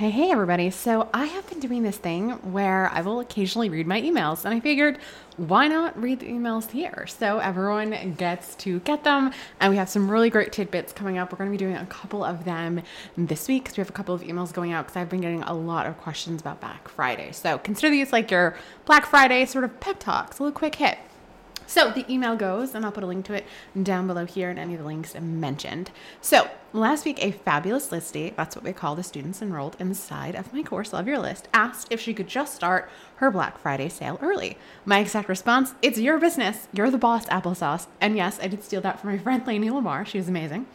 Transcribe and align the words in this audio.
Hey, 0.00 0.08
hey, 0.08 0.30
everybody. 0.30 0.70
So, 0.70 1.10
I 1.12 1.26
have 1.26 1.46
been 1.50 1.60
doing 1.60 1.82
this 1.82 1.98
thing 1.98 2.30
where 2.52 2.88
I 2.90 3.02
will 3.02 3.20
occasionally 3.20 3.68
read 3.68 3.86
my 3.86 4.00
emails, 4.00 4.46
and 4.46 4.54
I 4.54 4.58
figured 4.58 4.96
why 5.36 5.68
not 5.68 5.94
read 6.00 6.20
the 6.20 6.26
emails 6.26 6.70
here? 6.70 7.06
So, 7.06 7.38
everyone 7.38 8.14
gets 8.14 8.54
to 8.54 8.80
get 8.80 9.04
them, 9.04 9.30
and 9.60 9.70
we 9.70 9.76
have 9.76 9.90
some 9.90 10.10
really 10.10 10.30
great 10.30 10.52
tidbits 10.52 10.94
coming 10.94 11.18
up. 11.18 11.30
We're 11.30 11.36
going 11.36 11.50
to 11.50 11.52
be 11.52 11.62
doing 11.62 11.76
a 11.76 11.84
couple 11.84 12.24
of 12.24 12.46
them 12.46 12.80
this 13.18 13.46
week 13.46 13.64
because 13.64 13.76
we 13.76 13.82
have 13.82 13.90
a 13.90 13.92
couple 13.92 14.14
of 14.14 14.22
emails 14.22 14.54
going 14.54 14.72
out 14.72 14.86
because 14.86 14.96
I've 14.96 15.10
been 15.10 15.20
getting 15.20 15.42
a 15.42 15.52
lot 15.52 15.84
of 15.84 15.98
questions 15.98 16.40
about 16.40 16.62
Black 16.62 16.88
Friday. 16.88 17.32
So, 17.32 17.58
consider 17.58 17.90
these 17.90 18.10
like 18.10 18.30
your 18.30 18.56
Black 18.86 19.04
Friday 19.04 19.44
sort 19.44 19.64
of 19.64 19.80
pep 19.80 19.98
talks, 19.98 20.38
a 20.38 20.44
little 20.44 20.56
quick 20.56 20.76
hit. 20.76 20.96
So 21.70 21.92
the 21.92 22.04
email 22.12 22.34
goes, 22.34 22.74
and 22.74 22.84
I'll 22.84 22.90
put 22.90 23.04
a 23.04 23.06
link 23.06 23.24
to 23.26 23.34
it 23.34 23.46
down 23.80 24.08
below 24.08 24.26
here 24.26 24.50
in 24.50 24.58
any 24.58 24.74
of 24.74 24.80
the 24.80 24.86
links 24.86 25.14
mentioned. 25.14 25.92
So 26.20 26.50
last 26.72 27.04
week, 27.04 27.24
a 27.24 27.30
fabulous 27.30 27.90
listie, 27.90 28.34
that's 28.34 28.56
what 28.56 28.64
we 28.64 28.72
call 28.72 28.96
the 28.96 29.04
students 29.04 29.40
enrolled 29.40 29.76
inside 29.78 30.34
of 30.34 30.52
my 30.52 30.64
course, 30.64 30.92
Love 30.92 31.06
Your 31.06 31.20
List, 31.20 31.46
asked 31.54 31.86
if 31.92 32.00
she 32.00 32.12
could 32.12 32.26
just 32.26 32.56
start 32.56 32.90
her 33.18 33.30
Black 33.30 33.56
Friday 33.56 33.88
sale 33.88 34.18
early. 34.20 34.58
My 34.84 34.98
exact 34.98 35.28
response, 35.28 35.76
it's 35.80 35.96
your 35.96 36.18
business. 36.18 36.66
You're 36.72 36.90
the 36.90 36.98
boss, 36.98 37.26
applesauce. 37.26 37.86
And 38.00 38.16
yes, 38.16 38.40
I 38.42 38.48
did 38.48 38.64
steal 38.64 38.80
that 38.80 38.98
from 38.98 39.10
my 39.10 39.18
friend 39.18 39.46
Lainey 39.46 39.70
Lamar. 39.70 40.04
She 40.04 40.18
was 40.18 40.28
amazing. 40.28 40.66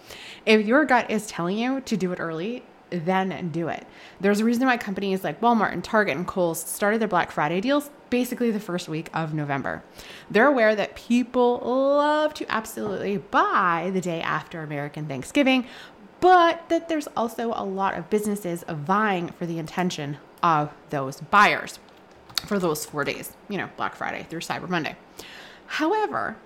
If 0.46 0.66
your 0.66 0.86
gut 0.86 1.12
is 1.12 1.28
telling 1.28 1.58
you 1.58 1.82
to 1.82 1.98
do 1.98 2.14
it 2.14 2.22
early, 2.22 2.64
then 2.90 3.50
do 3.50 3.68
it. 3.68 3.86
There's 4.20 4.40
a 4.40 4.46
reason 4.46 4.66
why 4.66 4.78
companies 4.78 5.24
like 5.24 5.42
Walmart 5.42 5.74
and 5.74 5.84
Target 5.84 6.18
and 6.18 6.28
Kohl's 6.28 6.64
started 6.64 7.02
their 7.02 7.08
Black 7.08 7.32
Friday 7.32 7.62
deals 7.62 7.90
basically 8.10 8.52
the 8.52 8.60
first 8.60 8.88
week 8.88 9.10
of 9.14 9.34
November. 9.34 9.84
They're 10.30 10.48
aware 10.48 10.76
that 10.76 10.96
people 10.96 11.60
love 11.64 12.34
to 12.36 12.46
absolutely 12.50 13.18
buy 13.18 13.92
the 13.94 14.02
day 14.02 14.22
after 14.22 14.62
American 14.62 15.08
Thanksgiving, 15.08 15.66
but 16.22 16.70
that 16.70 16.88
there's 16.88 17.08
also 17.18 17.54
a 17.56 17.64
lot 17.64 17.98
of 17.98 18.10
businesses 18.10 18.64
vying 18.70 19.30
for 19.30 19.46
the 19.46 19.60
attention 19.60 20.18
of 20.42 20.72
those 20.92 21.22
buyers 21.22 21.80
for 22.46 22.60
those 22.60 22.86
four 22.86 23.04
days, 23.04 23.34
you 23.50 23.58
know, 23.58 23.70
Black 23.78 23.96
Friday 23.96 24.26
through 24.30 24.42
Cyber 24.42 24.70
Monday. 24.70 24.96
However, 25.66 26.38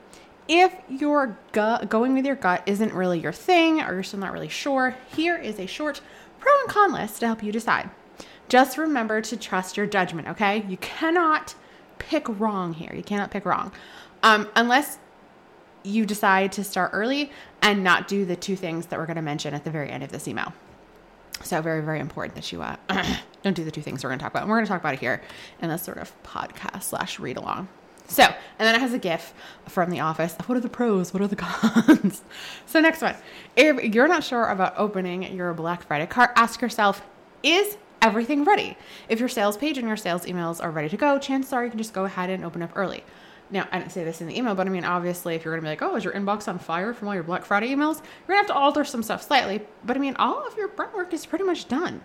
if 0.48 0.74
your 0.90 1.38
gut, 1.52 1.90
going 1.90 2.14
with 2.16 2.26
your 2.26 2.36
gut 2.36 2.64
isn't 2.66 2.94
really 2.94 3.20
your 3.20 3.32
thing 3.32 3.82
or 3.82 3.94
you're 3.94 4.04
still 4.04 4.20
not 4.20 4.34
really 4.34 4.50
sure, 4.50 4.96
here 5.16 5.36
is 5.36 5.60
a 5.60 5.68
short 5.68 6.02
pro 6.40 6.52
and 6.62 6.70
con 6.70 6.94
list 6.94 7.20
to 7.20 7.28
help 7.28 7.44
you 7.44 7.52
decide. 7.52 7.90
Just 8.48 8.78
remember 8.78 9.22
to 9.22 9.38
trust 9.38 9.78
your 9.78 9.86
judgment, 9.86 10.28
okay? 10.28 10.66
You 10.68 10.78
cannot 10.78 11.56
pick 12.00 12.28
wrong 12.28 12.74
here. 12.74 12.94
You 12.96 13.04
cannot 13.04 13.30
pick 13.32 13.46
wrong. 13.46 13.72
Um, 14.24 14.50
unless 14.56 14.98
you 15.84 16.06
decide 16.06 16.52
to 16.54 16.64
start 16.64 16.92
early 16.94 17.32
and 17.62 17.84
not 17.84 18.08
do 18.08 18.26
the 18.26 18.36
two 18.36 18.56
things 18.56 18.88
that 18.88 19.00
we're 19.00 19.06
going 19.06 19.16
to 19.16 19.22
mention 19.22 19.54
at 19.54 19.64
the 19.64 19.72
very 19.72 19.90
end 19.90 20.04
of 20.04 20.12
this 20.12 20.28
email. 20.28 20.54
So, 21.44 21.62
very, 21.62 21.82
very 21.82 22.00
important 22.00 22.36
that 22.36 22.52
you 22.52 22.62
uh, 22.62 22.76
don't 23.44 23.56
do 23.56 23.64
the 23.64 23.72
two 23.72 23.82
things 23.82 24.04
we're 24.04 24.10
going 24.10 24.20
to 24.20 24.24
talk 24.24 24.34
about. 24.34 24.44
And 24.44 24.50
we're 24.50 24.58
going 24.58 24.66
to 24.66 24.70
talk 24.70 24.82
about 24.82 24.96
it 24.96 25.00
here 25.00 25.22
in 25.62 25.70
this 25.70 25.84
sort 25.84 25.98
of 25.98 26.12
podcast 26.24 26.84
slash 26.84 27.20
read 27.20 27.38
along. 27.38 27.70
So, 28.10 28.24
and 28.24 28.36
then 28.68 28.76
it 28.76 28.82
has 28.82 28.92
a 28.92 29.00
GIF 29.00 29.34
from 29.68 29.92
The 29.92 30.00
Office. 30.00 30.36
What 30.48 30.58
are 30.58 30.62
the 30.62 30.68
pros? 30.68 31.14
What 31.14 31.22
are 31.22 31.28
the 31.28 31.36
cons? 31.38 32.24
so, 32.66 32.82
next 32.82 33.02
one. 33.02 33.16
If 33.56 33.94
you're 33.94 34.08
not 34.08 34.24
sure 34.24 34.48
about 34.48 34.74
opening 34.78 35.24
your 35.36 35.54
Black 35.54 35.84
Friday 35.84 36.08
cart, 36.08 36.32
ask 36.36 36.60
yourself 36.60 37.04
is 37.44 37.78
everything 38.02 38.44
ready? 38.44 38.76
If 39.08 39.20
your 39.20 39.30
sales 39.30 39.58
page 39.58 39.78
and 39.78 39.88
your 39.88 39.96
sales 39.96 40.26
emails 40.26 40.62
are 40.62 40.72
ready 40.72 40.90
to 40.90 40.98
go, 40.98 41.20
chances 41.20 41.54
are 41.54 41.64
you 41.64 41.70
can 41.70 41.78
just 41.78 41.94
go 41.94 42.06
ahead 42.06 42.30
and 42.30 42.44
open 42.44 42.62
up 42.64 42.72
early. 42.76 43.04
Now, 43.52 43.68
I 43.72 43.80
didn't 43.80 43.92
say 43.92 44.04
this 44.04 44.22
in 44.22 44.28
the 44.28 44.38
email, 44.38 44.56
but 44.56 44.68
I 44.68 44.70
mean, 44.70 44.86
obviously, 44.86 45.36
if 45.36 45.46
you're 45.46 45.54
going 45.54 45.62
to 45.62 45.66
be 45.66 45.70
like, 45.70 45.82
oh, 45.82 45.96
is 45.96 46.04
your 46.04 46.14
inbox 46.14 46.48
on 46.48 46.60
fire 46.60 46.94
from 46.94 47.08
all 47.08 47.14
your 47.14 47.24
Black 47.24 47.46
Friday 47.46 47.70
emails? 47.70 48.02
You're 48.28 48.36
going 48.36 48.46
to 48.46 48.48
have 48.48 48.48
to 48.48 48.54
alter 48.54 48.84
some 48.84 49.04
stuff 49.04 49.24
slightly. 49.24 49.62
But 49.86 49.98
I 49.98 50.00
mean, 50.00 50.16
all 50.18 50.46
of 50.46 50.58
your 50.58 50.68
prep 50.68 50.94
work 50.96 51.14
is 51.14 51.26
pretty 51.26 51.46
much 51.46 51.68
done. 51.68 52.02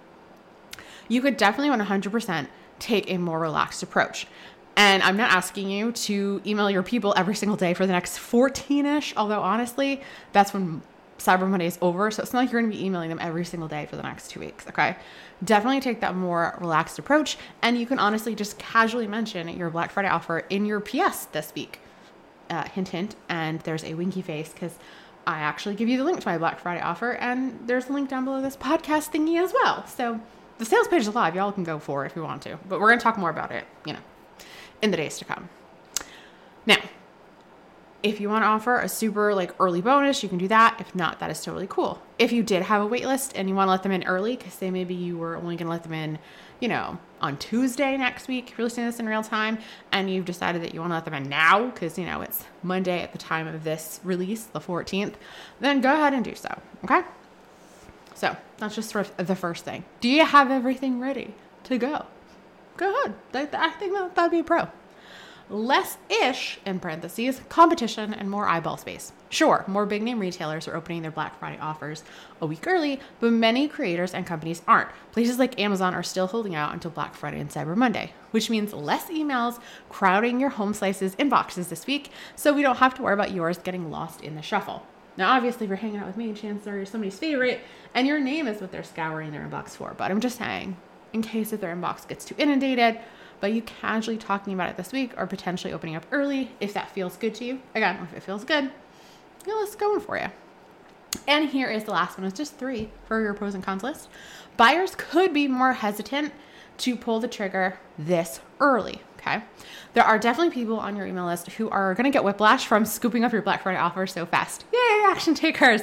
You 1.09 1.21
could 1.21 1.37
definitely 1.37 1.77
100% 1.77 2.49
take 2.79 3.11
a 3.11 3.19
more 3.19 3.39
relaxed 3.39 3.83
approach. 3.83 4.27
And 4.77 5.03
I'm 5.03 5.17
not 5.17 5.30
asking 5.30 5.70
you 5.70 5.92
to 5.92 6.42
email 6.44 6.70
your 6.70 6.83
people 6.83 7.14
every 7.17 7.34
single 7.34 7.56
day 7.56 7.74
for 7.74 7.86
the 7.86 7.92
next 7.92 8.18
14 8.18 8.86
ish, 8.86 9.14
although 9.17 9.40
honestly, 9.40 10.02
that's 10.33 10.52
when 10.52 10.83
Cyber 11.18 11.48
Monday 11.48 11.67
is 11.67 11.79
over. 11.80 12.11
So 12.11 12.23
it's 12.23 12.33
not 12.33 12.40
like 12.40 12.52
you're 12.52 12.61
going 12.61 12.73
to 12.73 12.77
be 12.77 12.84
emailing 12.84 13.08
them 13.08 13.20
every 13.20 13.45
single 13.45 13.68
day 13.68 13.86
for 13.86 13.96
the 13.96 14.02
next 14.02 14.30
two 14.30 14.40
weeks. 14.40 14.67
Okay. 14.68 14.96
Definitely 15.45 15.80
take 15.80 16.01
that 16.01 16.17
more 16.17 16.57
relaxed 16.61 16.98
approach. 16.98 17.39
And 17.63 17.79
you 17.79 17.86
can 17.86 17.98
honestly 17.98 18.34
just 18.34 18.58
casually 18.58 19.07
mention 19.07 19.48
your 19.48 19.70
Black 19.70 19.92
Friday 19.92 20.08
offer 20.08 20.40
in 20.51 20.67
your 20.67 20.80
PS 20.80 21.27
this 21.27 21.52
week. 21.55 21.79
Uh, 22.51 22.64
hint, 22.68 22.89
hint. 22.89 23.17
And 23.29 23.61
there's 23.61 23.84
a 23.84 23.95
winky 23.95 24.23
face 24.23 24.52
because 24.52 24.77
I 25.27 25.39
actually 25.39 25.77
give 25.77 25.89
you 25.89 25.98
the 25.98 26.05
link 26.05 26.20
to 26.20 26.29
my 26.29 26.36
Black 26.36 26.58
Friday 26.58 26.80
offer. 26.80 27.13
And 27.13 27.61
there's 27.67 27.89
a 27.89 27.92
link 27.92 28.11
down 28.11 28.24
below 28.24 28.42
this 28.42 28.57
podcast 28.57 29.13
thingy 29.13 29.42
as 29.42 29.52
well. 29.52 29.86
So 29.86 30.20
the 30.58 30.64
sales 30.64 30.89
page 30.89 31.02
is 31.02 31.14
live. 31.14 31.36
Y'all 31.36 31.52
can 31.52 31.64
go 31.64 31.79
for 31.79 32.05
it 32.05 32.11
if 32.11 32.17
you 32.17 32.23
want 32.23 32.42
to. 32.42 32.58
But 32.68 32.80
we're 32.80 32.89
going 32.89 32.98
to 32.98 33.02
talk 33.05 33.18
more 33.18 33.30
about 33.30 33.52
it, 33.52 33.64
you 33.86 33.92
know 33.92 34.01
in 34.84 34.90
the 34.90 34.96
days 34.96 35.18
to 35.18 35.24
come. 35.24 35.48
Now, 36.67 36.78
if 38.02 38.20
you 38.20 38.28
want 38.28 38.42
to 38.42 38.48
offer 38.48 38.78
a 38.78 38.89
super 38.89 39.34
like 39.34 39.58
early 39.58 39.80
bonus, 39.80 40.22
you 40.22 40.28
can 40.28 40.36
do 40.36 40.46
that. 40.48 40.77
If 40.78 40.95
not, 40.95 41.20
that 41.20 41.30
is 41.30 41.42
totally 41.42 41.67
cool. 41.67 42.02
If 42.18 42.33
you 42.33 42.42
did 42.42 42.62
have 42.64 42.83
a 42.83 42.86
wait 42.86 43.06
list 43.06 43.33
and 43.34 43.48
you 43.48 43.55
want 43.55 43.68
to 43.68 43.70
let 43.72 43.83
them 43.83 43.92
in 43.92 44.05
early, 44.05 44.36
because 44.36 44.52
say 44.52 44.70
maybe 44.70 44.95
you 44.95 45.17
were 45.17 45.36
only 45.36 45.56
going 45.56 45.67
to 45.67 45.70
let 45.70 45.84
them 45.84 45.95
in, 45.95 46.18
you 46.61 46.68
know, 46.68 46.98
on 47.22 47.39
Tuesday 47.39 47.96
next 47.96 48.28
week, 48.28 48.50
if 48.50 48.58
you're 48.58 48.67
listening 48.67 48.84
to 48.86 48.92
this 48.92 49.00
in 49.00 49.06
real 49.06 49.22
time, 49.22 49.56
and 49.90 50.11
you've 50.11 50.27
decided 50.27 50.62
that 50.62 50.74
you 50.74 50.80
want 50.80 50.90
to 50.90 50.95
let 50.95 51.06
them 51.06 51.14
in 51.14 51.30
now, 51.30 51.70
because 51.70 51.98
you 51.98 52.05
know 52.05 52.20
it's 52.20 52.45
Monday 52.62 53.01
at 53.01 53.12
the 53.12 53.18
time 53.18 53.46
of 53.46 53.64
this 53.64 54.01
release, 54.05 54.45
the 54.45 54.61
14th, 54.61 55.14
then 55.61 55.80
go 55.80 55.95
ahead 55.95 56.12
and 56.12 56.22
do 56.22 56.34
so. 56.34 56.61
Okay. 56.84 57.01
So 58.14 58.36
that's 58.58 58.74
just 58.74 58.90
sort 58.90 59.11
of 59.18 59.27
the 59.27 59.34
first 59.34 59.64
thing. 59.64 59.83
Do 60.02 60.11
you 60.11 60.27
have 60.27 60.51
everything 60.51 61.01
ready 61.01 61.34
to 61.64 61.78
go? 61.78 62.05
Go 62.77 62.90
ahead. 62.90 63.14
I, 63.33 63.67
I 63.67 63.70
think 63.70 63.92
that, 63.92 64.14
that'd 64.14 64.30
be 64.30 64.40
a 64.40 64.45
pro. 64.45 64.68
Less 65.51 65.98
ish, 66.08 66.58
in 66.64 66.80
parentheses, 66.80 67.42
competition 67.51 68.14
and 68.14 68.30
more 68.30 68.48
eyeball 68.48 68.79
space. 68.79 69.12
Sure, 69.29 69.62
more 69.67 69.85
big 69.85 70.02
name 70.02 70.18
retailers 70.18 70.67
are 70.67 70.74
opening 70.74 71.02
their 71.02 71.11
Black 71.11 71.39
Friday 71.39 71.58
offers 71.58 72.02
a 72.40 72.46
week 72.46 72.67
early, 72.67 72.98
but 73.20 73.30
many 73.30 73.68
creators 73.68 74.14
and 74.14 74.27
companies 74.27 74.63
aren't. 74.67 74.89
Places 75.13 75.39
like 75.39 75.61
Amazon 75.61 75.95
are 75.95 76.02
still 76.02 76.29
holding 76.29 76.55
out 76.55 76.73
until 76.73 76.90
Black 76.90 77.14
Friday 77.14 77.40
and 77.40 77.51
Cyber 77.51 77.77
Monday, 77.77 78.14
which 78.30 78.48
means 78.48 78.73
less 78.73 79.11
emails 79.11 79.61
crowding 79.90 80.40
your 80.40 80.48
home 80.51 80.73
slices 80.73 81.14
inboxes 81.17 81.68
this 81.68 81.86
week, 81.86 82.11
so 82.36 82.52
we 82.55 82.63
don't 82.63 82.79
have 82.79 82.95
to 82.95 83.02
worry 83.02 83.14
about 83.14 83.33
yours 83.33 83.58
getting 83.58 83.90
lost 83.90 84.23
in 84.23 84.36
the 84.36 84.42
shuffle. 84.42 84.86
Now, 85.18 85.36
obviously, 85.36 85.64
if 85.64 85.68
you're 85.68 85.77
hanging 85.77 85.98
out 85.98 86.07
with 86.07 86.17
me, 86.17 86.33
chances 86.33 86.67
are 86.67 86.77
you're 86.77 86.86
somebody's 86.86 87.18
favorite, 87.18 87.61
and 87.95 88.07
your 88.07 88.18
name 88.18 88.48
is 88.48 88.63
what 88.63 88.73
they're 88.73 88.83
scouring 88.83 89.30
their 89.30 89.46
inbox 89.46 89.70
for. 89.70 89.95
But 89.96 90.11
I'm 90.11 90.20
just 90.20 90.39
saying, 90.39 90.77
in 91.14 91.23
case 91.23 91.52
if 91.55 91.61
their 91.61 91.75
inbox 91.75 92.07
gets 92.07 92.25
too 92.27 92.35
inundated. 92.36 93.01
But 93.41 93.52
you 93.52 93.63
casually 93.63 94.19
talking 94.19 94.52
about 94.52 94.69
it 94.69 94.77
this 94.77 94.92
week 94.92 95.13
or 95.17 95.27
potentially 95.27 95.73
opening 95.73 95.97
up 95.97 96.05
early 96.13 96.51
if 96.61 96.75
that 96.75 96.91
feels 96.91 97.17
good 97.17 97.35
to 97.36 97.45
you. 97.45 97.63
Again, 97.75 97.98
if 98.02 98.14
it 98.14 98.23
feels 98.23 98.45
good, 98.45 98.70
you 99.47 99.58
let's 99.58 99.75
going 99.75 100.01
for 100.01 100.19
you. 100.19 100.29
And 101.27 101.48
here 101.48 101.70
is 101.70 101.85
the 101.85 101.92
last 101.92 102.19
one. 102.19 102.27
It's 102.27 102.36
just 102.36 102.57
three 102.57 102.91
for 103.07 103.20
your 103.20 103.35
pros 103.35 103.55
and 103.55 103.63
cons 103.63 103.83
list. 103.83 104.08
Buyers 104.57 104.95
could 104.97 105.33
be 105.33 105.48
more 105.48 105.73
hesitant 105.73 106.33
to 106.79 106.97
pull 106.97 107.20
the 107.20 107.29
trigger 107.29 107.79
this 107.98 108.41
early. 108.61 109.01
Okay. 109.27 109.42
There 109.95 110.05
are 110.05 110.18
definitely 110.18 110.52
people 110.52 110.79
on 110.79 110.96
your 110.96 111.07
email 111.07 111.24
list 111.24 111.48
who 111.52 111.70
are 111.70 111.95
going 111.95 112.05
to 112.05 112.11
get 112.11 112.24
whiplash 112.24 112.67
from 112.67 112.85
scooping 112.85 113.24
up 113.24 113.33
your 113.33 113.40
Black 113.40 113.62
Friday 113.62 113.79
offer 113.79 114.07
so 114.07 114.27
fast. 114.27 114.64
Yay, 114.73 115.05
action 115.07 115.35
takers. 115.35 115.83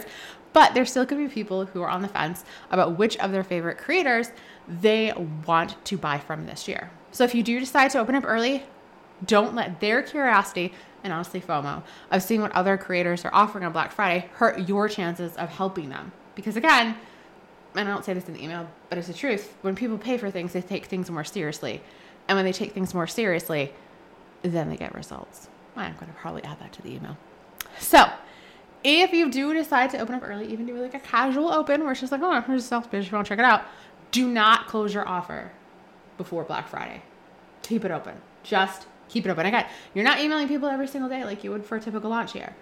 But 0.53 0.73
there's 0.73 0.91
still 0.91 1.05
to 1.05 1.15
be 1.15 1.27
people 1.27 1.65
who 1.65 1.81
are 1.81 1.89
on 1.89 2.01
the 2.01 2.07
fence 2.07 2.43
about 2.69 2.97
which 2.97 3.17
of 3.17 3.31
their 3.31 3.43
favorite 3.43 3.77
creators 3.77 4.29
they 4.67 5.13
want 5.47 5.83
to 5.85 5.97
buy 5.97 6.19
from 6.19 6.45
this 6.45 6.67
year. 6.67 6.91
So 7.11 7.23
if 7.23 7.33
you 7.33 7.41
do 7.41 7.59
decide 7.59 7.89
to 7.91 7.99
open 7.99 8.15
up 8.15 8.25
early, 8.27 8.63
don't 9.25 9.55
let 9.55 9.79
their 9.79 10.03
curiosity 10.03 10.73
and 11.03 11.11
honestly 11.11 11.41
FOMO 11.41 11.83
of 12.11 12.21
seeing 12.21 12.41
what 12.41 12.51
other 12.51 12.77
creators 12.77 13.25
are 13.25 13.33
offering 13.33 13.63
on 13.63 13.71
Black 13.71 13.91
Friday 13.91 14.29
hurt 14.33 14.67
your 14.67 14.87
chances 14.87 15.35
of 15.37 15.49
helping 15.49 15.89
them. 15.89 16.11
Because 16.35 16.57
again, 16.57 16.95
and 17.75 17.87
I 17.87 17.91
don't 17.91 18.05
say 18.05 18.13
this 18.13 18.27
in 18.27 18.33
the 18.33 18.43
email, 18.43 18.69
but 18.89 18.97
it's 18.97 19.07
the 19.07 19.13
truth. 19.13 19.55
When 19.61 19.75
people 19.75 19.97
pay 19.97 20.17
for 20.17 20.29
things, 20.29 20.53
they 20.53 20.61
take 20.61 20.85
things 20.85 21.09
more 21.09 21.23
seriously. 21.23 21.81
And 22.31 22.37
when 22.37 22.45
they 22.45 22.53
take 22.53 22.71
things 22.71 22.93
more 22.93 23.07
seriously, 23.07 23.73
then 24.41 24.69
they 24.69 24.77
get 24.77 24.95
results. 24.95 25.49
I'm 25.75 25.95
going 25.95 26.07
to 26.07 26.13
probably 26.13 26.41
add 26.45 26.61
that 26.61 26.71
to 26.71 26.81
the 26.81 26.95
email. 26.95 27.17
So, 27.77 28.05
if 28.85 29.11
you 29.11 29.29
do 29.29 29.53
decide 29.53 29.89
to 29.89 29.97
open 29.97 30.15
up 30.15 30.23
early, 30.25 30.47
even 30.47 30.65
do 30.65 30.81
like 30.81 30.93
a 30.93 30.99
casual 31.01 31.51
open 31.51 31.81
where 31.81 31.91
it's 31.91 31.99
just 31.99 32.13
like, 32.13 32.21
oh, 32.23 32.39
here's 32.39 32.63
a 32.63 32.67
sales 32.69 32.87
page 32.87 33.03
if 33.03 33.11
you 33.11 33.17
want 33.17 33.27
to 33.27 33.29
check 33.33 33.39
it 33.39 33.43
out, 33.43 33.63
do 34.11 34.29
not 34.29 34.67
close 34.67 34.93
your 34.93 35.05
offer 35.05 35.51
before 36.17 36.45
Black 36.45 36.69
Friday. 36.69 37.01
Keep 37.63 37.83
it 37.83 37.91
open. 37.91 38.15
Just 38.43 38.87
keep 39.09 39.25
it 39.25 39.29
open. 39.29 39.45
Again, 39.45 39.65
you're 39.93 40.05
not 40.05 40.21
emailing 40.21 40.47
people 40.47 40.69
every 40.69 40.87
single 40.87 41.09
day 41.09 41.25
like 41.25 41.43
you 41.43 41.51
would 41.51 41.65
for 41.65 41.75
a 41.75 41.81
typical 41.81 42.09
launch 42.09 42.33
year. 42.33 42.55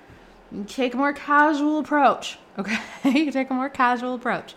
Take 0.66 0.96
a 0.96 0.98
more 0.98 1.14
casual 1.14 1.78
approach. 1.78 2.40
Okay, 2.58 2.80
you 3.06 3.32
take 3.32 3.52
a 3.52 3.54
more 3.54 3.70
casual 3.70 4.16
approach. 4.16 4.56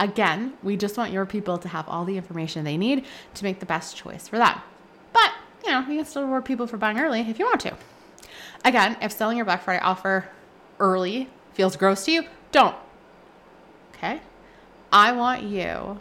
Again, 0.00 0.54
we 0.62 0.78
just 0.78 0.96
want 0.96 1.12
your 1.12 1.26
people 1.26 1.58
to 1.58 1.68
have 1.68 1.86
all 1.86 2.06
the 2.06 2.16
information 2.16 2.64
they 2.64 2.78
need 2.78 3.04
to 3.34 3.44
make 3.44 3.60
the 3.60 3.66
best 3.66 3.98
choice 3.98 4.26
for 4.26 4.38
them. 4.38 4.58
But, 5.12 5.30
you 5.62 5.70
know, 5.70 5.80
you 5.80 5.98
can 5.98 6.06
still 6.06 6.22
reward 6.22 6.46
people 6.46 6.66
for 6.66 6.78
buying 6.78 6.98
early 6.98 7.20
if 7.20 7.38
you 7.38 7.44
want 7.44 7.60
to. 7.60 7.76
Again, 8.64 8.96
if 9.02 9.12
selling 9.12 9.36
your 9.36 9.44
Black 9.44 9.62
Friday 9.62 9.82
offer 9.82 10.26
early 10.78 11.28
feels 11.52 11.76
gross 11.76 12.06
to 12.06 12.12
you, 12.12 12.24
don't. 12.50 12.74
Okay? 13.94 14.22
I 14.90 15.12
want 15.12 15.42
you 15.42 16.00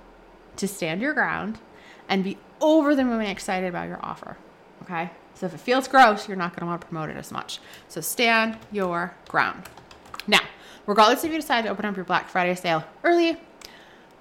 to 0.56 0.68
stand 0.68 1.02
your 1.02 1.14
ground 1.14 1.60
and 2.08 2.24
be 2.24 2.38
over 2.62 2.96
the 2.96 3.04
moon 3.04 3.22
excited 3.22 3.68
about 3.68 3.90
your 3.90 4.00
offer. 4.02 4.38
Okay? 4.84 5.10
So 5.34 5.46
if 5.46 5.54
it 5.54 5.60
feels 5.60 5.90
gross, 5.90 6.26
you're 6.26 6.38
not 6.38 6.54
going 6.54 6.62
to 6.62 6.68
want 6.68 6.80
to 6.80 6.88
promote 6.88 7.10
it 7.10 7.18
as 7.18 7.34
much. 7.34 7.60
So 7.90 8.00
stand 8.00 8.58
your 8.72 9.14
ground. 9.28 9.64
Now, 10.26 10.42
regardless 10.86 11.26
if 11.26 11.32
you 11.32 11.38
decide 11.38 11.64
to 11.64 11.70
open 11.70 11.84
up 11.84 11.98
your 11.98 12.06
Black 12.06 12.30
Friday 12.30 12.56
sale 12.56 12.86
early 13.04 13.38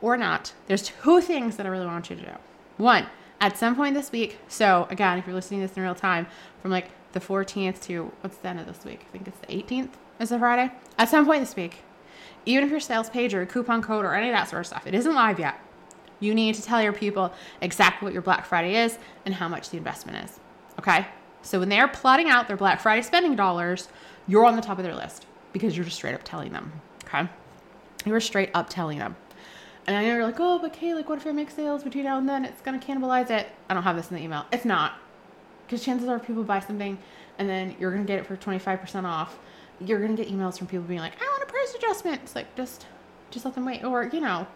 or 0.00 0.16
not, 0.16 0.52
there's 0.66 0.82
two 0.82 1.20
things 1.20 1.56
that 1.56 1.66
I 1.66 1.68
really 1.68 1.86
want 1.86 2.10
you 2.10 2.16
to 2.16 2.22
do. 2.22 2.32
One, 2.76 3.06
at 3.40 3.56
some 3.56 3.76
point 3.76 3.94
this 3.94 4.12
week, 4.12 4.38
so 4.48 4.86
again, 4.90 5.18
if 5.18 5.26
you're 5.26 5.34
listening 5.34 5.60
to 5.60 5.66
this 5.66 5.76
in 5.76 5.82
real 5.82 5.94
time, 5.94 6.26
from 6.62 6.70
like 6.70 6.90
the 7.12 7.20
14th 7.20 7.82
to 7.82 8.12
what's 8.20 8.36
the 8.38 8.48
end 8.48 8.60
of 8.60 8.66
this 8.66 8.84
week? 8.84 9.04
I 9.08 9.12
think 9.12 9.28
it's 9.28 9.38
the 9.38 9.46
18th 9.46 9.90
is 10.20 10.32
a 10.32 10.38
Friday. 10.38 10.72
At 10.98 11.08
some 11.08 11.24
point 11.24 11.40
this 11.40 11.56
week, 11.56 11.78
even 12.46 12.64
if 12.64 12.70
your 12.70 12.80
sales 12.80 13.10
page 13.10 13.34
or 13.34 13.44
coupon 13.46 13.82
code 13.82 14.04
or 14.04 14.14
any 14.14 14.28
of 14.28 14.34
that 14.34 14.48
sort 14.48 14.60
of 14.60 14.66
stuff, 14.66 14.86
it 14.86 14.94
isn't 14.94 15.14
live 15.14 15.38
yet. 15.38 15.58
You 16.20 16.34
need 16.34 16.54
to 16.56 16.62
tell 16.62 16.82
your 16.82 16.92
people 16.92 17.32
exactly 17.60 18.06
what 18.06 18.12
your 18.12 18.22
Black 18.22 18.44
Friday 18.44 18.76
is 18.76 18.98
and 19.24 19.34
how 19.34 19.48
much 19.48 19.70
the 19.70 19.76
investment 19.76 20.24
is. 20.24 20.40
Okay? 20.78 21.06
So 21.42 21.60
when 21.60 21.68
they're 21.68 21.88
plotting 21.88 22.28
out 22.28 22.48
their 22.48 22.56
Black 22.56 22.80
Friday 22.80 23.02
spending 23.02 23.36
dollars, 23.36 23.88
you're 24.26 24.44
on 24.44 24.56
the 24.56 24.62
top 24.62 24.78
of 24.78 24.84
their 24.84 24.94
list 24.94 25.26
because 25.52 25.76
you're 25.76 25.84
just 25.84 25.96
straight 25.96 26.14
up 26.14 26.22
telling 26.24 26.52
them. 26.52 26.72
Okay? 27.04 27.28
You're 28.04 28.20
straight 28.20 28.50
up 28.54 28.68
telling 28.68 28.98
them. 28.98 29.16
And 29.88 29.96
I 29.96 30.02
know 30.02 30.16
you're 30.16 30.24
like, 30.24 30.38
oh, 30.38 30.58
but 30.58 30.74
Kay, 30.74 30.92
like, 30.92 31.08
what 31.08 31.16
if 31.16 31.26
I 31.26 31.32
make 31.32 31.50
sales 31.50 31.82
between 31.82 32.04
now 32.04 32.18
and 32.18 32.28
then? 32.28 32.44
It's 32.44 32.60
going 32.60 32.78
to 32.78 32.86
cannibalize 32.86 33.30
it. 33.30 33.48
I 33.70 33.74
don't 33.74 33.84
have 33.84 33.96
this 33.96 34.10
in 34.10 34.16
the 34.16 34.22
email. 34.22 34.44
It's 34.52 34.66
not. 34.66 34.92
Because 35.66 35.82
chances 35.82 36.10
are 36.10 36.18
people 36.18 36.44
buy 36.44 36.60
something 36.60 36.98
and 37.38 37.48
then 37.48 37.74
you're 37.80 37.90
going 37.90 38.04
to 38.04 38.06
get 38.06 38.18
it 38.18 38.26
for 38.26 38.36
25% 38.36 39.04
off. 39.04 39.38
You're 39.80 39.98
going 39.98 40.14
to 40.14 40.22
get 40.22 40.30
emails 40.30 40.58
from 40.58 40.66
people 40.66 40.84
being 40.84 41.00
like, 41.00 41.14
I 41.18 41.24
want 41.24 41.42
a 41.42 41.46
price 41.46 41.74
adjustment. 41.74 42.20
It's 42.22 42.34
like, 42.34 42.54
just, 42.54 42.84
just 43.30 43.46
let 43.46 43.54
them 43.54 43.64
wait. 43.64 43.82
Or, 43.82 44.04
you 44.04 44.20
know, 44.20 44.46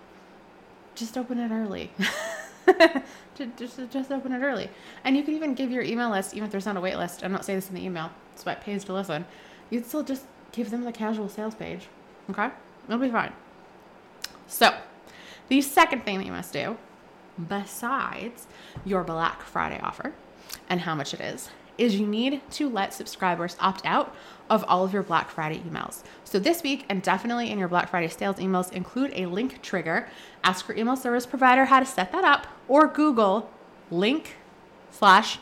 just 0.94 1.16
open 1.16 1.38
it 1.38 1.50
early. 1.50 1.90
just, 3.56 3.90
just 3.90 4.12
open 4.12 4.32
it 4.32 4.40
early. 4.40 4.68
And 5.02 5.16
you 5.16 5.22
can 5.22 5.32
even 5.34 5.54
give 5.54 5.70
your 5.70 5.82
email 5.82 6.10
list, 6.10 6.34
even 6.34 6.44
if 6.44 6.52
there's 6.52 6.66
not 6.66 6.76
a 6.76 6.80
wait 6.82 6.98
list. 6.98 7.24
I'm 7.24 7.32
not 7.32 7.46
saying 7.46 7.56
this 7.56 7.70
in 7.70 7.74
the 7.74 7.82
email, 7.82 8.10
it's 8.34 8.44
what 8.44 8.60
pays 8.60 8.84
to 8.84 8.92
listen. 8.92 9.24
You'd 9.70 9.86
still 9.86 10.02
just 10.02 10.26
give 10.52 10.70
them 10.70 10.84
the 10.84 10.92
casual 10.92 11.30
sales 11.30 11.54
page. 11.54 11.88
Okay? 12.28 12.50
It'll 12.86 12.98
be 12.98 13.08
fine. 13.08 13.32
So, 14.46 14.74
the 15.52 15.60
second 15.60 16.02
thing 16.02 16.16
that 16.16 16.24
you 16.24 16.32
must 16.32 16.54
do, 16.54 16.78
besides 17.46 18.46
your 18.86 19.04
Black 19.04 19.42
Friday 19.42 19.78
offer 19.82 20.14
and 20.70 20.80
how 20.80 20.94
much 20.94 21.12
it 21.12 21.20
is, 21.20 21.50
is 21.76 21.96
you 21.96 22.06
need 22.06 22.40
to 22.52 22.70
let 22.70 22.94
subscribers 22.94 23.54
opt 23.60 23.84
out 23.84 24.16
of 24.48 24.64
all 24.66 24.82
of 24.82 24.94
your 24.94 25.02
Black 25.02 25.28
Friday 25.28 25.58
emails. 25.58 26.04
So 26.24 26.38
this 26.38 26.62
week, 26.62 26.86
and 26.88 27.02
definitely 27.02 27.50
in 27.50 27.58
your 27.58 27.68
Black 27.68 27.90
Friday 27.90 28.08
sales 28.08 28.36
emails, 28.36 28.72
include 28.72 29.12
a 29.14 29.26
link 29.26 29.60
trigger. 29.60 30.08
Ask 30.42 30.68
your 30.68 30.78
email 30.78 30.96
service 30.96 31.26
provider 31.26 31.66
how 31.66 31.80
to 31.80 31.86
set 31.86 32.12
that 32.12 32.24
up, 32.24 32.46
or 32.66 32.86
Google 32.86 33.50
link 33.90 34.36
slash 34.90 35.38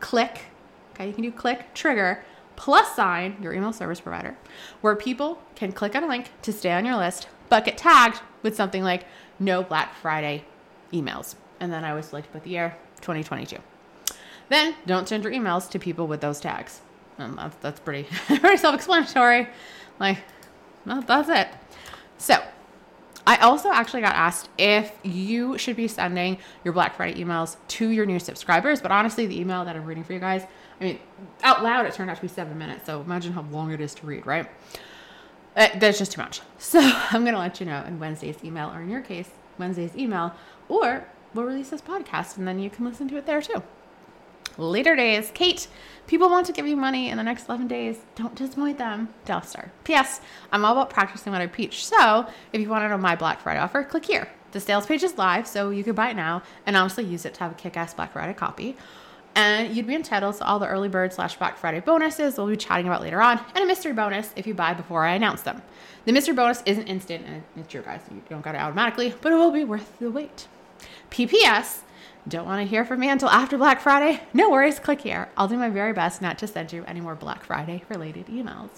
click. 0.00 0.46
Okay, 0.94 1.08
you 1.08 1.12
can 1.12 1.24
do 1.24 1.30
click 1.30 1.74
trigger 1.74 2.24
plus 2.56 2.96
sign 2.96 3.36
your 3.42 3.52
email 3.52 3.74
service 3.74 4.00
provider, 4.00 4.34
where 4.80 4.96
people 4.96 5.42
can 5.56 5.72
click 5.72 5.94
on 5.94 6.04
a 6.04 6.08
link 6.08 6.30
to 6.40 6.54
stay 6.54 6.72
on 6.72 6.86
your 6.86 6.96
list, 6.96 7.28
but 7.50 7.66
get 7.66 7.76
tagged 7.76 8.20
with 8.42 8.56
something 8.56 8.82
like 8.82 9.04
no 9.44 9.62
Black 9.62 9.94
Friday 9.94 10.44
emails. 10.92 11.34
And 11.60 11.72
then 11.72 11.84
I 11.84 11.90
always 11.90 12.12
like 12.12 12.30
put 12.32 12.44
the 12.44 12.50
year 12.50 12.76
2022. 13.00 13.56
Then 14.48 14.74
don't 14.86 15.08
send 15.08 15.24
your 15.24 15.32
emails 15.32 15.70
to 15.70 15.78
people 15.78 16.06
with 16.06 16.20
those 16.20 16.40
tags. 16.40 16.80
And 17.18 17.38
that's, 17.38 17.56
that's 17.56 17.80
pretty, 17.80 18.08
pretty 18.26 18.56
self 18.56 18.74
explanatory. 18.74 19.48
Like, 19.98 20.18
well, 20.84 21.02
that's 21.02 21.28
it. 21.28 21.48
So, 22.18 22.42
I 23.24 23.36
also 23.36 23.70
actually 23.70 24.00
got 24.00 24.16
asked 24.16 24.48
if 24.58 24.92
you 25.04 25.56
should 25.56 25.76
be 25.76 25.86
sending 25.86 26.38
your 26.64 26.74
Black 26.74 26.96
Friday 26.96 27.22
emails 27.22 27.56
to 27.68 27.88
your 27.88 28.04
new 28.04 28.18
subscribers. 28.18 28.80
But 28.80 28.90
honestly, 28.90 29.26
the 29.26 29.38
email 29.38 29.64
that 29.64 29.76
I'm 29.76 29.84
reading 29.84 30.02
for 30.02 30.12
you 30.12 30.18
guys, 30.18 30.44
I 30.80 30.84
mean, 30.84 30.98
out 31.44 31.62
loud, 31.62 31.86
it 31.86 31.94
turned 31.94 32.10
out 32.10 32.16
to 32.16 32.22
be 32.22 32.28
seven 32.28 32.58
minutes. 32.58 32.86
So 32.86 33.00
imagine 33.00 33.32
how 33.32 33.42
long 33.42 33.70
it 33.70 33.80
is 33.80 33.94
to 33.96 34.06
read, 34.06 34.26
right? 34.26 34.48
Uh, 35.56 35.68
that's 35.78 35.98
just 35.98 36.12
too 36.12 36.20
much. 36.20 36.40
So 36.58 36.78
I'm 36.80 37.22
going 37.22 37.34
to 37.34 37.40
let 37.40 37.58
you 37.60 37.66
know 37.66 37.84
in 37.86 37.98
Wednesday's 37.98 38.42
email, 38.44 38.70
or 38.70 38.80
in 38.80 38.88
your 38.88 39.00
case, 39.00 39.28
Wednesday's 39.58 39.96
email, 39.96 40.32
or 40.68 41.04
we'll 41.34 41.44
release 41.44 41.70
this 41.70 41.82
podcast 41.82 42.36
and 42.36 42.46
then 42.46 42.58
you 42.58 42.70
can 42.70 42.84
listen 42.84 43.08
to 43.08 43.16
it 43.16 43.26
there 43.26 43.42
too. 43.42 43.62
Later 44.58 44.94
days, 44.94 45.30
Kate, 45.34 45.66
people 46.06 46.28
want 46.28 46.46
to 46.46 46.52
give 46.52 46.66
you 46.66 46.76
money 46.76 47.08
in 47.08 47.16
the 47.16 47.22
next 47.22 47.48
11 47.48 47.68
days. 47.68 47.98
Don't 48.14 48.34
disappoint 48.34 48.78
them. 48.78 49.08
Doster. 49.24 49.70
P.S. 49.84 50.20
I'm 50.52 50.64
all 50.64 50.72
about 50.72 50.90
practicing 50.90 51.32
what 51.32 51.40
I 51.40 51.46
preach. 51.46 51.86
So 51.86 52.26
if 52.52 52.60
you 52.60 52.68
want 52.68 52.84
to 52.84 52.88
know 52.88 52.98
my 52.98 53.16
Black 53.16 53.40
Friday 53.40 53.60
offer, 53.60 53.82
click 53.82 54.04
here. 54.04 54.28
The 54.52 54.60
sales 54.60 54.84
page 54.84 55.02
is 55.02 55.16
live, 55.16 55.46
so 55.46 55.70
you 55.70 55.82
can 55.82 55.94
buy 55.94 56.10
it 56.10 56.16
now 56.16 56.42
and 56.66 56.76
honestly 56.76 57.04
use 57.04 57.24
it 57.24 57.34
to 57.34 57.40
have 57.40 57.52
a 57.52 57.54
kick 57.54 57.76
ass 57.76 57.94
Black 57.94 58.12
Friday 58.12 58.34
copy. 58.34 58.76
And 59.34 59.74
you'd 59.74 59.86
be 59.86 59.94
entitled 59.94 60.36
to 60.36 60.44
all 60.44 60.58
the 60.58 60.68
early 60.68 60.88
bird 60.88 61.12
slash 61.12 61.36
Black 61.38 61.56
Friday 61.56 61.80
bonuses 61.80 62.36
we'll 62.36 62.48
be 62.48 62.56
chatting 62.56 62.86
about 62.86 63.00
later 63.00 63.22
on, 63.22 63.40
and 63.54 63.64
a 63.64 63.66
mystery 63.66 63.92
bonus 63.92 64.30
if 64.36 64.46
you 64.46 64.54
buy 64.54 64.74
before 64.74 65.04
I 65.04 65.14
announce 65.14 65.42
them. 65.42 65.62
The 66.04 66.12
mystery 66.12 66.34
bonus 66.34 66.62
isn't 66.66 66.86
instant, 66.86 67.24
and 67.26 67.42
it's 67.56 67.72
your 67.72 67.82
guys, 67.82 68.00
you 68.10 68.22
don't 68.28 68.44
get 68.44 68.54
it 68.54 68.60
automatically, 68.60 69.14
but 69.20 69.32
it 69.32 69.36
will 69.36 69.52
be 69.52 69.64
worth 69.64 69.98
the 69.98 70.10
wait. 70.10 70.48
PPS, 71.10 71.80
don't 72.28 72.46
want 72.46 72.60
to 72.60 72.68
hear 72.68 72.84
from 72.84 73.00
me 73.00 73.08
until 73.08 73.30
after 73.30 73.56
Black 73.56 73.80
Friday? 73.80 74.20
No 74.34 74.50
worries, 74.50 74.78
click 74.78 75.00
here. 75.00 75.28
I'll 75.36 75.48
do 75.48 75.56
my 75.56 75.70
very 75.70 75.92
best 75.92 76.20
not 76.20 76.38
to 76.38 76.46
send 76.46 76.72
you 76.72 76.84
any 76.86 77.00
more 77.00 77.14
Black 77.14 77.42
Friday 77.42 77.84
related 77.88 78.26
emails. 78.26 78.70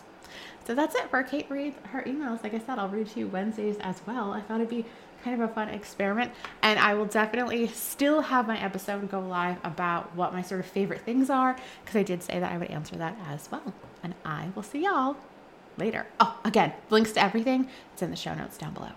So 0.66 0.74
that's 0.74 0.94
it 0.94 1.10
for 1.10 1.22
Kate 1.22 1.50
reads 1.50 1.76
her 1.90 2.02
emails. 2.02 2.42
Like 2.42 2.54
I 2.54 2.58
said, 2.58 2.78
I'll 2.78 2.88
read 2.88 3.08
to 3.10 3.20
you 3.20 3.28
Wednesdays 3.28 3.76
as 3.80 4.00
well. 4.06 4.32
I 4.32 4.40
thought 4.40 4.56
it'd 4.56 4.70
be 4.70 4.86
kind 5.22 5.40
of 5.40 5.50
a 5.50 5.52
fun 5.52 5.68
experiment, 5.68 6.30
and 6.62 6.78
I 6.78 6.94
will 6.94 7.06
definitely 7.06 7.66
still 7.68 8.20
have 8.20 8.46
my 8.46 8.58
episode 8.58 9.10
go 9.10 9.20
live 9.20 9.56
about 9.64 10.14
what 10.14 10.32
my 10.34 10.42
sort 10.42 10.60
of 10.60 10.66
favorite 10.66 11.00
things 11.00 11.30
are 11.30 11.56
because 11.82 11.96
I 11.96 12.02
did 12.02 12.22
say 12.22 12.38
that 12.38 12.52
I 12.52 12.58
would 12.58 12.70
answer 12.70 12.96
that 12.96 13.16
as 13.26 13.50
well. 13.50 13.72
And 14.02 14.14
I 14.24 14.48
will 14.54 14.62
see 14.62 14.84
y'all 14.84 15.16
later. 15.78 16.06
Oh, 16.20 16.38
again, 16.44 16.72
links 16.90 17.12
to 17.12 17.22
everything, 17.22 17.68
it's 17.92 18.02
in 18.02 18.10
the 18.10 18.16
show 18.16 18.34
notes 18.34 18.58
down 18.58 18.74
below. 18.74 18.90